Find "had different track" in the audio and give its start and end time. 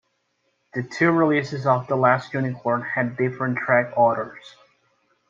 2.81-3.95